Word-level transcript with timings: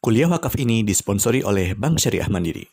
Kuliah 0.00 0.32
wakaf 0.32 0.56
ini 0.56 0.80
disponsori 0.80 1.44
oleh 1.44 1.76
Bank 1.76 2.00
Syariah 2.00 2.24
Mandiri. 2.32 2.64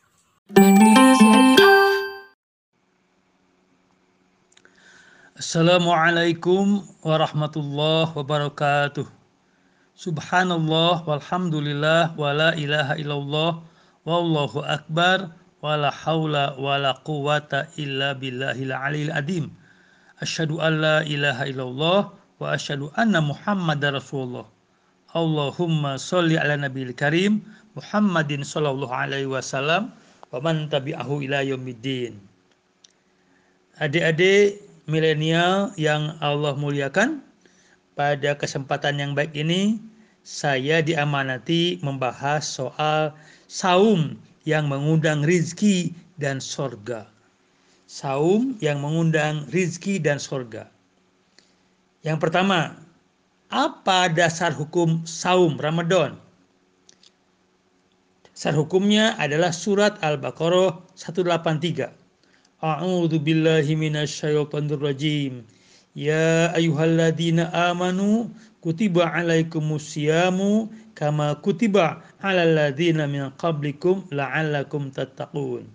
Assalamualaikum 5.36 6.88
warahmatullahi 7.04 8.16
wabarakatuh. 8.16 9.04
Subhanallah 10.00 11.04
walhamdulillah 11.04 12.16
wa 12.16 12.32
la 12.32 12.56
ilaha 12.56 12.96
illallah 12.96 13.60
wallahu 14.08 14.64
akbar 14.64 15.36
wa 15.60 15.76
la 15.76 15.92
hawla 15.92 16.56
wa 16.56 16.80
la 16.80 16.96
quwata 17.04 17.68
illa 17.76 18.16
billahil 18.16 18.72
alil 18.72 19.12
adim. 19.12 19.52
Asyhadu 20.24 20.64
an 20.64 20.80
la 20.80 20.98
ilaha 21.04 21.44
illallah 21.44 22.02
wa 22.40 22.56
asyhadu 22.56 22.88
anna 22.96 23.20
muhammadar 23.20 24.00
rasulullah. 24.00 24.48
Allahumma 25.18 25.98
sholli 25.98 26.38
ala 26.38 26.54
nabiyil 26.62 26.94
karim 26.94 27.42
Muhammadin 27.74 28.46
sallallahu 28.46 28.94
alaihi 28.94 29.26
wasallam 29.26 29.90
wa 30.30 30.38
man 30.38 30.70
tabi'ahu 30.70 31.26
ila 31.26 31.42
yaumiddin. 31.42 32.22
Adik-adik 33.82 34.62
milenial 34.86 35.74
yang 35.78 36.14
Allah 36.22 36.54
muliakan, 36.54 37.22
pada 37.98 38.38
kesempatan 38.38 39.02
yang 39.02 39.18
baik 39.18 39.34
ini 39.34 39.82
saya 40.22 40.86
diamanati 40.86 41.82
membahas 41.82 42.46
soal 42.46 43.10
saum 43.50 44.14
yang 44.46 44.70
mengundang 44.70 45.26
rizki 45.26 45.98
dan 46.22 46.38
sorga. 46.38 47.10
Saum 47.90 48.54
yang 48.62 48.86
mengundang 48.86 49.50
rizki 49.50 49.98
dan 49.98 50.22
sorga. 50.22 50.70
Yang 52.06 52.18
pertama, 52.22 52.78
apa 53.48 54.12
dasar 54.12 54.52
hukum 54.52 55.04
saum 55.08 55.56
Ramadan? 55.56 56.20
Dasar 58.28 58.54
hukumnya 58.54 59.16
adalah 59.18 59.56
surat 59.56 59.96
Al-Baqarah 60.04 60.78
183. 61.00 61.90
A'udzu 62.62 63.18
billahi 63.22 63.74
minasyaitonir 63.74 64.82
rajim. 64.82 65.48
Ya 65.98 66.54
ayyuhalladzina 66.54 67.50
amanu 67.54 68.30
kutiba 68.62 69.10
alaikumusyamu 69.10 70.70
kama 70.94 71.38
kutiba 71.42 72.04
alal 72.22 72.54
ladzina 72.54 73.10
min 73.10 73.34
qablikum 73.42 74.06
la'allakum 74.14 74.94
tattaqun. 74.94 75.66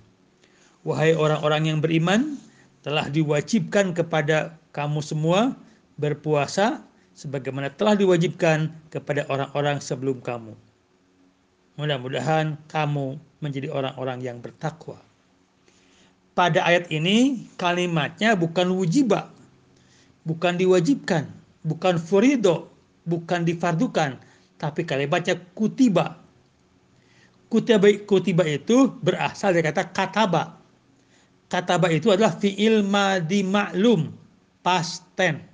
Wahai 0.83 1.15
orang-orang 1.15 1.71
yang 1.71 1.79
beriman, 1.79 2.39
telah 2.83 3.07
diwajibkan 3.07 3.95
kepada 3.95 4.59
kamu 4.75 4.99
semua 4.99 5.55
berpuasa 5.99 6.83
sebagaimana 7.13 7.73
telah 7.73 7.97
diwajibkan 7.97 8.73
kepada 8.89 9.29
orang-orang 9.29 9.79
sebelum 9.79 10.21
kamu. 10.21 10.57
Mudah-mudahan 11.77 12.61
kamu 12.69 13.17
menjadi 13.41 13.73
orang-orang 13.73 14.21
yang 14.21 14.39
bertakwa. 14.41 15.01
Pada 16.33 16.65
ayat 16.65 16.89
ini 16.89 17.49
kalimatnya 17.61 18.33
bukan 18.33 18.73
wujiba, 18.73 19.29
bukan 20.25 20.57
diwajibkan, 20.57 21.29
bukan 21.65 22.01
furido, 22.01 22.73
bukan 23.05 23.45
difardukan, 23.45 24.17
tapi 24.57 24.85
kalimatnya 24.89 25.37
kutiba. 25.53 26.17
Kutiba, 27.53 27.85
kutiba 28.09 28.49
itu 28.49 28.89
berasal 29.05 29.53
dari 29.53 29.69
kata 29.69 29.93
kataba. 29.93 30.57
Kataba 31.53 31.93
itu 31.93 32.09
adalah 32.09 32.33
fi'il 32.33 32.81
madi 32.81 33.45
maklum, 33.45 34.09
past 34.65 35.05
tense 35.13 35.52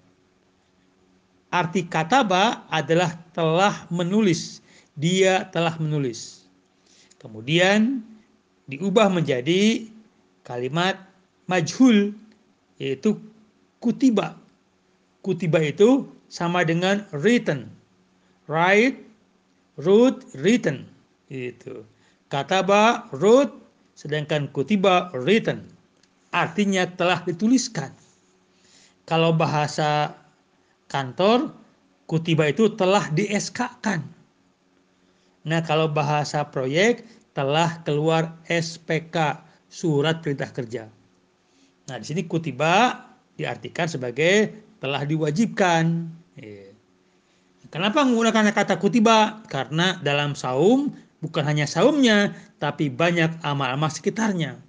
Arti 1.48 1.88
kataba 1.88 2.68
adalah 2.68 3.16
telah 3.32 3.88
menulis. 3.88 4.60
Dia 4.98 5.48
telah 5.48 5.78
menulis. 5.80 6.44
Kemudian 7.16 8.04
diubah 8.68 9.08
menjadi 9.08 9.88
kalimat 10.44 11.00
majhul 11.48 12.12
yaitu 12.76 13.16
kutiba. 13.80 14.36
Kutiba 15.24 15.58
itu 15.64 16.06
sama 16.28 16.62
dengan 16.62 17.02
written. 17.10 17.72
Write, 18.46 19.00
wrote, 19.80 20.24
written. 20.36 20.84
Itu. 21.32 21.84
Kataba, 22.28 23.08
wrote, 23.12 23.56
sedangkan 23.96 24.52
kutiba, 24.52 25.08
written. 25.16 25.64
Artinya 26.32 26.84
telah 26.96 27.24
dituliskan. 27.24 27.92
Kalau 29.08 29.32
bahasa 29.32 30.12
kantor, 30.88 31.52
kutiba 32.08 32.48
itu 32.48 32.72
telah 32.74 33.06
di 33.12 33.28
SK-kan. 33.28 34.02
Nah, 35.48 35.60
kalau 35.64 35.88
bahasa 35.88 36.44
proyek 36.48 37.04
telah 37.32 37.80
keluar 37.86 38.34
SPK, 38.50 39.40
surat 39.68 40.24
perintah 40.24 40.50
kerja. 40.50 40.88
Nah, 41.88 41.96
di 42.00 42.04
sini 42.04 42.24
kutiba 42.26 43.04
diartikan 43.38 43.86
sebagai 43.86 44.52
telah 44.82 45.04
diwajibkan. 45.06 46.08
Iya. 46.36 46.72
Kenapa 47.68 48.04
menggunakan 48.04 48.52
kata 48.52 48.80
kutiba? 48.80 49.44
Karena 49.46 50.00
dalam 50.00 50.32
saum 50.32 50.92
bukan 51.20 51.44
hanya 51.44 51.68
saumnya, 51.68 52.32
tapi 52.58 52.88
banyak 52.88 53.44
amal-amal 53.44 53.92
sekitarnya. 53.92 54.67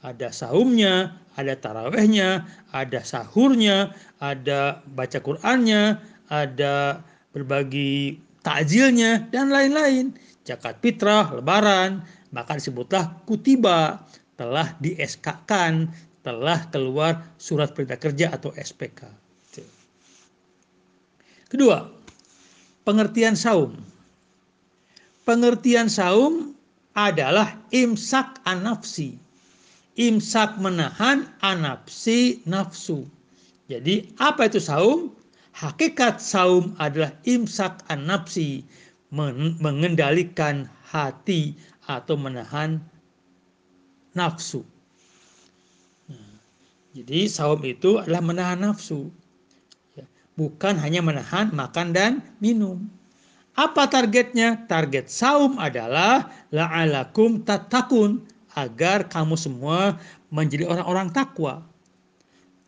Ada 0.00 0.32
saumnya, 0.32 1.12
ada 1.36 1.52
tarawehnya, 1.60 2.48
ada 2.72 3.00
sahurnya, 3.04 3.92
ada 4.20 4.80
baca 4.96 5.18
Qur'annya, 5.20 6.00
ada 6.32 7.04
berbagi 7.36 8.16
takjilnya, 8.40 9.28
dan 9.28 9.52
lain-lain. 9.52 10.16
Zakat 10.48 10.80
fitrah, 10.80 11.28
lebaran, 11.36 12.00
maka 12.32 12.56
disebutlah 12.56 13.12
kutiba, 13.28 14.00
telah 14.40 14.72
di 14.80 14.96
kan 15.44 15.92
telah 16.24 16.64
keluar 16.72 17.20
surat 17.36 17.76
perintah 17.76 18.00
kerja 18.00 18.32
atau 18.32 18.56
SPK. 18.56 19.04
Kedua, 21.50 21.82
pengertian 22.86 23.36
saum. 23.36 23.76
Pengertian 25.28 25.92
saum 25.92 26.56
adalah 26.96 27.58
imsak 27.74 28.40
anafsi 28.48 29.18
imsak 30.00 30.56
menahan 30.56 31.28
anapsi 31.44 32.40
nafsu. 32.48 33.04
Jadi 33.68 34.08
apa 34.16 34.48
itu 34.48 34.56
saum? 34.56 35.12
Hakikat 35.52 36.16
saum 36.16 36.72
adalah 36.80 37.12
imsak 37.28 37.84
anapsi, 37.92 38.64
mengendalikan 39.60 40.64
hati 40.88 41.52
atau 41.84 42.16
menahan 42.16 42.80
nafsu. 44.16 44.64
Nah, 46.08 46.34
jadi 46.96 47.28
saum 47.28 47.60
itu 47.60 48.00
adalah 48.00 48.24
menahan 48.24 48.64
nafsu. 48.64 49.12
Ya, 49.98 50.08
bukan 50.40 50.80
hanya 50.80 51.04
menahan 51.04 51.52
makan 51.52 51.92
dan 51.92 52.24
minum. 52.40 52.88
Apa 53.58 53.90
targetnya? 53.90 54.64
Target 54.64 55.12
saum 55.12 55.60
adalah 55.60 56.30
la'alakum 56.54 57.44
tatakun 57.44 58.24
agar 58.54 59.06
kamu 59.06 59.34
semua 59.38 59.98
menjadi 60.30 60.66
orang-orang 60.66 61.10
takwa. 61.10 61.62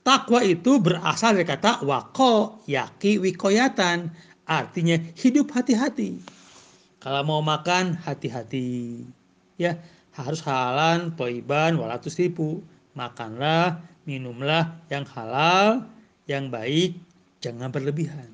Takwa 0.02 0.42
itu 0.42 0.82
berasal 0.82 1.38
dari 1.38 1.46
kata 1.46 1.86
wako, 1.86 2.58
yaki, 2.66 3.22
wikoyatan. 3.22 4.10
Artinya 4.50 4.98
hidup 5.14 5.54
hati-hati. 5.54 6.18
Kalau 6.98 7.22
mau 7.22 7.38
makan, 7.38 7.94
hati-hati. 8.02 9.02
Ya, 9.58 9.78
harus 10.14 10.42
halalan, 10.42 11.14
toiban, 11.14 11.78
walatus 11.78 12.18
ribu. 12.18 12.62
Makanlah, 12.98 13.78
minumlah 14.02 14.74
yang 14.90 15.06
halal, 15.06 15.86
yang 16.26 16.50
baik, 16.50 16.98
jangan 17.38 17.70
berlebihan. 17.70 18.30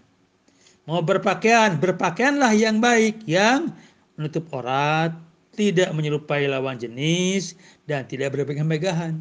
Mau 0.88 1.04
berpakaian, 1.04 1.76
berpakaianlah 1.76 2.56
yang 2.56 2.81
baik, 2.81 3.20
yang 3.28 3.76
menutup 4.16 4.48
aurat, 4.56 5.12
tidak 5.58 5.90
menyerupai 5.90 6.46
lawan 6.46 6.78
jenis, 6.78 7.58
dan 7.90 8.06
tidak 8.06 8.38
berpegang-pegangan. 8.38 9.19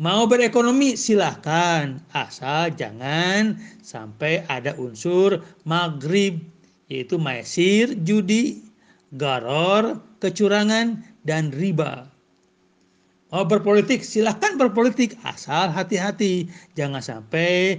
Mau 0.00 0.26
berekonomi 0.26 0.98
silahkan, 0.98 2.02
asal 2.16 2.74
jangan 2.74 3.54
sampai 3.84 4.42
ada 4.50 4.74
unsur 4.80 5.38
maghrib, 5.62 6.42
yaitu 6.90 7.20
maesir, 7.20 7.94
judi, 8.02 8.64
garor, 9.14 10.00
kecurangan, 10.18 11.04
dan 11.22 11.54
riba. 11.54 12.08
Mau 13.30 13.46
berpolitik 13.46 14.02
silahkan 14.02 14.58
berpolitik, 14.58 15.14
asal 15.22 15.70
hati-hati, 15.70 16.50
jangan 16.74 17.04
sampai 17.04 17.78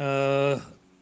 uh, 0.00 0.56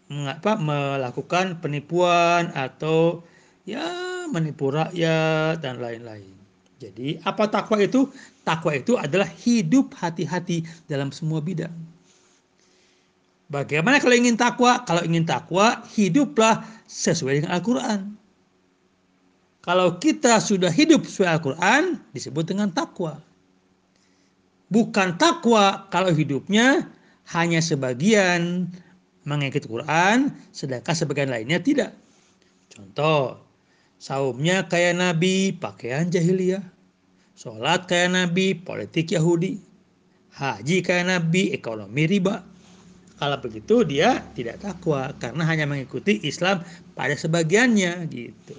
mengapa 0.08 0.56
melakukan 0.56 1.60
penipuan 1.60 2.50
atau 2.56 3.20
ya 3.64 3.84
menipu 4.28 4.72
rakyat, 4.72 5.60
dan 5.60 5.80
lain-lain. 5.80 6.32
Jadi 6.80 7.20
apa 7.24 7.48
takwa 7.48 7.80
itu? 7.80 8.08
Takwa 8.44 8.76
itu 8.76 9.00
adalah 9.00 9.26
hidup 9.26 9.96
hati-hati 9.96 10.68
dalam 10.84 11.08
semua 11.08 11.40
bidang. 11.40 11.72
Bagaimana 13.48 14.00
kalau 14.00 14.16
ingin 14.16 14.36
takwa? 14.36 14.84
Kalau 14.84 15.04
ingin 15.04 15.24
takwa, 15.24 15.84
hiduplah 15.92 16.64
sesuai 16.88 17.40
dengan 17.40 17.52
Al-Quran. 17.56 18.00
Kalau 19.64 19.96
kita 19.96 20.40
sudah 20.44 20.68
hidup 20.68 21.08
sesuai 21.08 21.40
Al-Quran, 21.40 21.96
disebut 22.12 22.44
dengan 22.44 22.68
takwa. 22.72 23.16
Bukan 24.68 25.16
takwa 25.16 25.88
kalau 25.88 26.12
hidupnya 26.12 26.88
hanya 27.32 27.64
sebagian 27.64 28.68
mengikuti 29.24 29.64
Quran, 29.68 30.32
sedangkan 30.52 30.92
sebagian 30.92 31.32
lainnya 31.32 31.60
tidak. 31.60 31.96
Contoh, 32.72 33.43
saumnya 33.98 34.66
kayak 34.66 34.98
Nabi, 35.00 35.54
pakaian 35.54 36.08
jahiliyah. 36.08 36.62
Sholat 37.34 37.90
kayak 37.90 38.14
Nabi, 38.14 38.54
politik 38.54 39.10
Yahudi. 39.10 39.58
Haji 40.34 40.82
kayak 40.82 41.10
Nabi, 41.10 41.50
ekonomi 41.54 42.06
riba. 42.06 42.42
Kalau 43.14 43.38
begitu 43.38 43.86
dia 43.86 44.26
tidak 44.34 44.58
takwa 44.58 45.14
karena 45.22 45.46
hanya 45.46 45.70
mengikuti 45.70 46.18
Islam 46.26 46.66
pada 46.98 47.14
sebagiannya 47.14 48.10
gitu. 48.10 48.58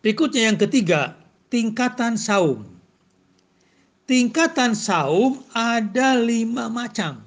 Berikutnya 0.00 0.52
yang 0.52 0.60
ketiga, 0.60 1.16
tingkatan 1.52 2.16
saum. 2.16 2.64
Tingkatan 4.04 4.76
saum 4.76 5.40
ada 5.56 6.16
lima 6.20 6.68
macam. 6.68 7.24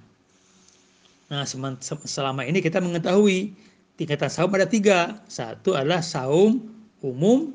Nah, 1.30 1.45
selama 2.06 2.45
ini 2.45 2.62
kita 2.62 2.77
mengetahui 2.77 3.53
tingkatan 3.97 4.29
saum 4.29 4.53
ada 4.53 4.69
tiga. 4.69 5.17
Satu 5.27 5.73
adalah 5.73 6.05
saum 6.05 6.61
umum, 7.01 7.51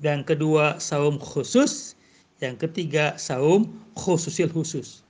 dan 0.00 0.24
kedua 0.24 0.80
saum 0.80 1.20
khusus, 1.20 1.94
yang 2.40 2.56
ketiga 2.56 3.14
saum 3.20 3.68
khususil 4.00 4.48
khusus. 4.48 5.04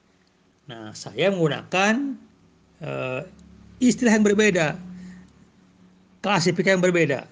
Nah, 0.67 0.91
saya 0.95 1.31
menggunakan 1.31 2.19
uh, 2.83 3.23
istilah 3.79 4.19
yang 4.19 4.27
berbeda, 4.27 4.79
klasifikasi 6.23 6.79
yang 6.79 6.85
berbeda, 6.85 7.27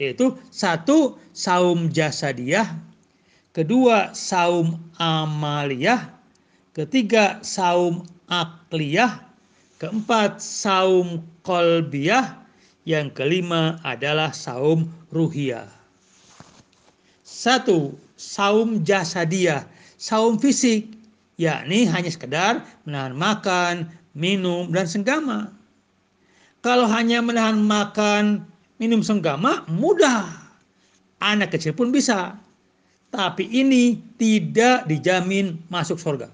yaitu 0.00 0.36
satu 0.48 1.16
saum 1.36 1.92
jasadiyah, 1.92 2.68
kedua 3.52 4.12
saum 4.16 4.80
amaliyah, 4.96 6.08
ketiga 6.72 7.40
saum 7.44 8.08
akliyah, 8.32 9.20
keempat 9.80 10.40
saum 10.40 11.20
kolbiyah, 11.44 12.41
yang 12.82 13.10
kelima 13.14 13.78
adalah 13.86 14.34
saum 14.34 14.90
ruhiyah. 15.14 15.70
Satu, 17.22 17.94
saum 18.18 18.82
jasadiyah, 18.82 19.66
saum 19.98 20.38
fisik 20.38 20.90
yakni 21.40 21.88
hanya 21.88 22.10
sekedar 22.10 22.62
menahan 22.86 23.14
makan, 23.14 23.74
minum, 24.14 24.70
dan 24.70 24.86
senggama. 24.86 25.50
Kalau 26.62 26.86
hanya 26.86 27.18
menahan 27.18 27.58
makan, 27.58 28.46
minum, 28.78 29.02
senggama, 29.02 29.66
mudah. 29.66 30.30
Anak 31.18 31.54
kecil 31.54 31.74
pun 31.74 31.90
bisa. 31.90 32.38
Tapi 33.10 33.46
ini 33.50 33.98
tidak 34.18 34.86
dijamin 34.86 35.58
masuk 35.68 35.98
surga. 35.98 36.30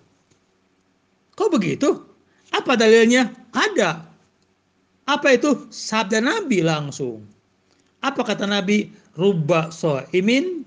Kok 1.34 1.50
begitu? 1.52 2.04
Apa 2.52 2.76
dalilnya? 2.76 3.32
Ada. 3.52 4.04
Apa 5.08 5.40
itu? 5.40 5.64
Sabda 5.72 6.20
Nabi 6.20 6.60
langsung. 6.60 7.24
Apa 8.04 8.20
kata 8.22 8.44
Nabi? 8.44 8.92
Rubba 9.16 9.72
so'imin 9.72 10.62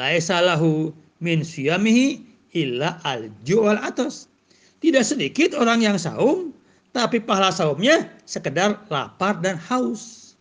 laisalahu 0.00 0.90
min 1.22 1.44
siyamihi 1.44 2.24
illa 2.56 2.98
al 3.04 3.28
jual 3.46 3.78
atas. 3.78 4.26
Tidak 4.82 5.04
sedikit 5.06 5.54
orang 5.54 5.84
yang 5.84 6.00
saum, 6.00 6.50
tapi 6.90 7.22
pahala 7.22 7.54
saumnya 7.54 8.10
sekedar 8.26 8.80
lapar 8.90 9.38
dan 9.38 9.54
haus. 9.54 10.34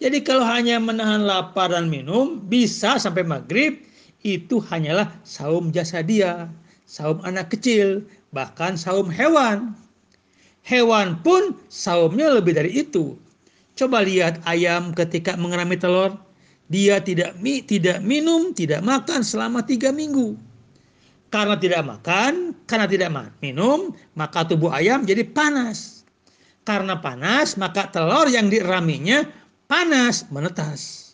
Jadi 0.00 0.24
kalau 0.24 0.44
hanya 0.44 0.80
menahan 0.80 1.24
lapar 1.24 1.72
dan 1.72 1.92
minum, 1.92 2.40
bisa 2.48 2.96
sampai 2.96 3.26
maghrib, 3.26 3.76
itu 4.24 4.62
hanyalah 4.72 5.12
saum 5.28 5.68
jasa 5.68 6.00
dia, 6.00 6.48
saum 6.88 7.20
anak 7.28 7.52
kecil, 7.52 8.00
bahkan 8.32 8.76
saum 8.76 9.12
hewan. 9.12 9.76
Hewan 10.66 11.22
pun 11.22 11.54
saumnya 11.70 12.34
lebih 12.34 12.58
dari 12.58 12.82
itu. 12.82 13.14
Coba 13.78 14.02
lihat 14.02 14.42
ayam 14.50 14.90
ketika 14.90 15.38
mengerami 15.38 15.78
telur, 15.78 16.18
dia 16.66 16.98
tidak 16.98 17.38
mi, 17.38 17.62
tidak 17.62 18.02
minum, 18.02 18.50
tidak 18.50 18.82
makan 18.82 19.22
selama 19.22 19.62
tiga 19.62 19.94
minggu 19.94 20.34
karena 21.36 21.58
tidak 21.58 21.82
makan, 21.84 22.54
karena 22.70 22.86
tidak 22.86 23.10
minum, 23.42 23.92
maka 24.14 24.46
tubuh 24.46 24.70
ayam 24.70 25.02
jadi 25.02 25.26
panas. 25.26 26.06
Karena 26.64 26.98
panas, 26.98 27.54
maka 27.60 27.92
telur 27.92 28.26
yang 28.26 28.50
diraminya 28.50 29.22
panas, 29.70 30.26
menetas. 30.32 31.12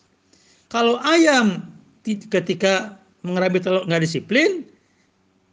Kalau 0.71 0.97
ayam 1.05 1.61
ketika 2.07 2.97
mengerami 3.21 3.61
telur 3.61 3.83
nggak 3.85 4.01
disiplin, 4.01 4.65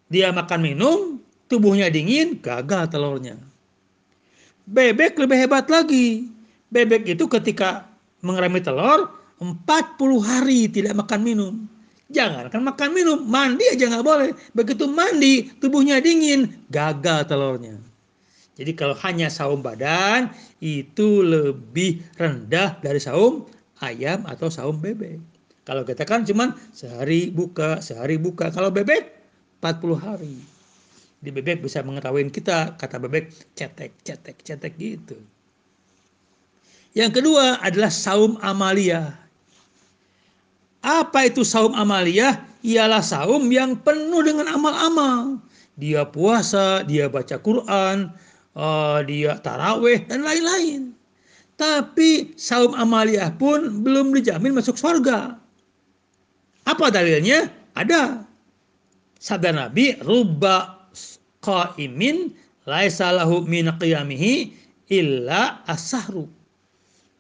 dia 0.09 0.33
makan 0.33 0.61
minum, 0.63 0.99
tubuhnya 1.53 1.93
dingin, 1.93 2.41
gagal 2.41 2.89
telurnya. 2.95 3.37
Bebek 4.71 5.19
lebih 5.19 5.37
hebat 5.47 5.67
lagi. 5.67 6.31
Bebek 6.71 7.03
itu 7.11 7.27
ketika 7.27 7.91
mengerami 8.23 8.63
telur, 8.63 9.11
40 9.43 9.59
hari 10.23 10.71
tidak 10.71 10.95
makan 10.95 11.21
minum 11.27 11.55
Jangan 12.11 12.51
kan 12.51 12.67
makan 12.67 12.91
minum, 12.91 13.23
mandi 13.23 13.63
aja 13.71 13.87
nggak 13.87 14.03
boleh. 14.03 14.31
Begitu 14.51 14.91
mandi, 14.91 15.47
tubuhnya 15.63 16.03
dingin, 16.03 16.51
gagal 16.67 17.31
telurnya. 17.31 17.79
Jadi 18.59 18.75
kalau 18.75 18.99
hanya 19.07 19.31
saum 19.31 19.63
badan, 19.63 20.35
itu 20.59 21.23
lebih 21.23 22.03
rendah 22.19 22.83
dari 22.83 22.99
saum 22.99 23.47
ayam 23.79 24.27
atau 24.27 24.51
saum 24.51 24.75
bebek. 24.83 25.23
Kalau 25.63 25.87
kita 25.87 26.03
kan 26.03 26.27
cuman 26.27 26.59
sehari 26.75 27.31
buka, 27.31 27.79
sehari 27.79 28.19
buka. 28.19 28.51
Kalau 28.51 28.75
bebek, 28.75 29.07
40 29.63 29.95
hari. 29.95 30.35
Di 31.21 31.29
bebek 31.29 31.61
bisa 31.61 31.85
mengetahui 31.85 32.33
kita, 32.33 32.81
kata 32.81 32.97
bebek, 32.97 33.29
cetek, 33.53 33.93
cetek, 34.01 34.41
cetek 34.41 34.73
gitu. 34.81 35.21
Yang 36.97 37.21
kedua 37.21 37.61
adalah 37.61 37.93
saum 37.93 38.41
amalia. 38.41 39.15
Apa 40.81 41.29
itu 41.29 41.45
saum 41.45 41.77
amaliyah? 41.77 42.41
Ialah 42.65 43.05
saum 43.05 43.53
yang 43.53 43.77
penuh 43.85 44.25
dengan 44.25 44.49
amal-amal. 44.49 45.37
Dia 45.77 46.09
puasa, 46.09 46.85
dia 46.89 47.09
baca 47.09 47.37
Quran, 47.41 48.13
uh, 48.57 48.99
dia 49.05 49.37
taraweh, 49.45 50.05
dan 50.09 50.25
lain-lain. 50.25 50.97
Tapi 51.61 52.33
saum 52.41 52.73
amaliyah 52.73 53.37
pun 53.37 53.85
belum 53.85 54.17
dijamin 54.17 54.57
masuk 54.57 54.81
surga. 54.81 55.37
Apa 56.65 56.89
dalilnya? 56.89 57.53
Ada. 57.77 58.25
Sabda 59.21 59.53
Nabi, 59.53 60.01
rubba 60.01 60.80
qaimin 61.41 62.33
laisa 62.69 63.13
lahu 63.13 63.45
min 63.45 63.69
qiyamihi 63.81 64.53
illa 64.93 65.61
asahru. 65.67 66.29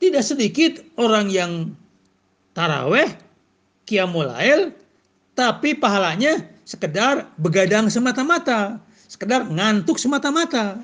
Tidak 0.00 0.24
sedikit 0.24 0.80
orang 0.96 1.28
yang 1.28 1.76
taraweh 2.56 3.08
Qiyamul 3.84 4.30
tapi 5.34 5.74
pahalanya 5.74 6.46
sekedar 6.68 7.26
begadang 7.40 7.88
semata-mata, 7.90 8.78
sekedar 9.08 9.48
ngantuk 9.50 9.98
semata-mata. 9.98 10.78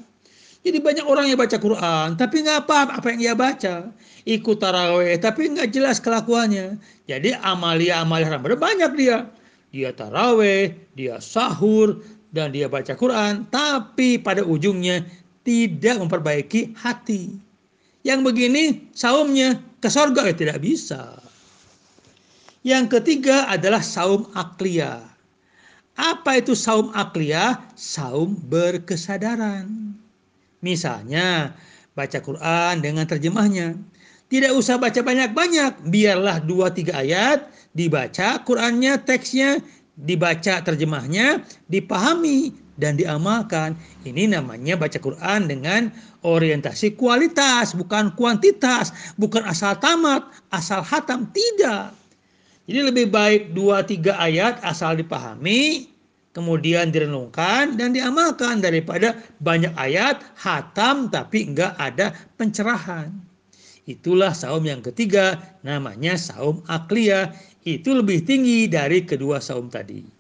Jadi 0.67 0.83
banyak 0.83 1.07
orang 1.07 1.31
yang 1.31 1.39
baca 1.39 1.55
Quran, 1.55 2.19
tapi 2.19 2.43
nggak 2.43 2.67
apa 2.67 2.99
apa 2.99 3.07
yang 3.15 3.21
ia 3.23 3.35
baca. 3.39 3.87
Ikut 4.27 4.59
taraweh, 4.59 5.15
tapi 5.23 5.55
nggak 5.55 5.71
jelas 5.71 6.03
kelakuannya. 6.03 6.75
Jadi 7.07 7.39
amalia-amalia 7.39 8.35
ramadan 8.35 8.59
banyak 8.59 8.93
dia. 8.99 9.31
Dia 9.71 9.95
taraweh, 9.95 10.75
dia 10.99 11.23
sahur, 11.23 12.03
dan 12.35 12.51
dia 12.51 12.67
baca 12.67 12.95
Quran, 12.95 13.47
tapi 13.51 14.19
pada 14.19 14.43
ujungnya 14.43 15.05
tidak 15.47 16.03
memperbaiki 16.03 16.75
hati. 16.75 17.35
Yang 18.03 18.21
begini 18.23 18.63
saumnya 18.95 19.59
ke 19.83 19.89
surga 19.91 20.31
ya 20.31 20.35
tidak 20.35 20.59
bisa. 20.63 21.19
Yang 22.67 22.99
ketiga 22.99 23.47
adalah 23.47 23.83
saum 23.83 24.27
akliyah. 24.35 25.03
Apa 25.97 26.43
itu 26.43 26.59
saum 26.59 26.91
akliyah? 26.93 27.63
Saum 27.79 28.35
berkesadaran. 28.51 29.95
Misalnya, 30.61 31.55
baca 31.95 32.19
Quran 32.19 32.83
dengan 32.83 33.07
terjemahnya. 33.07 33.79
Tidak 34.27 34.51
usah 34.51 34.83
baca 34.83 34.99
banyak-banyak, 34.99 35.87
biarlah 35.87 36.43
dua 36.43 36.75
tiga 36.75 36.99
ayat 36.99 37.47
dibaca 37.79 38.43
Qurannya, 38.43 38.99
teksnya, 39.07 39.63
dibaca 39.97 40.61
terjemahnya, 40.61 41.41
dipahami 41.73 42.53
dan 42.77 43.01
diamalkan. 43.01 43.73
Ini 44.05 44.37
namanya 44.37 44.77
baca 44.77 44.97
Quran 45.01 45.49
dengan 45.49 45.89
orientasi 46.23 46.97
kualitas, 47.01 47.73
bukan 47.73 48.13
kuantitas, 48.15 48.93
bukan 49.17 49.43
asal 49.49 49.77
tamat, 49.81 50.25
asal 50.53 50.85
hatam, 50.85 51.29
tidak. 51.33 51.97
Jadi 52.67 52.81
lebih 52.83 53.07
baik 53.09 53.55
dua 53.55 53.87
tiga 53.87 54.19
ayat 54.19 54.59
asal 54.67 54.99
dipahami, 54.99 55.87
kemudian 56.37 56.93
direnungkan 56.93 57.81
dan 57.81 57.97
diamalkan 57.97 58.61
daripada 58.61 59.17
banyak 59.41 59.73
ayat 59.81 60.21
hatam 60.37 61.09
tapi 61.09 61.49
enggak 61.49 61.73
ada 61.81 62.13
pencerahan. 62.37 63.09
itulah 63.87 64.35
saum 64.35 64.67
yang 64.67 64.83
ketiga 64.83 65.39
namanya 65.63 66.19
saum 66.19 66.59
akliyah 66.67 67.31
itu 67.67 67.91
lebih 67.91 68.23
tinggi 68.23 68.71
dari 68.71 69.03
kedua 69.03 69.43
saum 69.43 69.67
tadi 69.67 70.16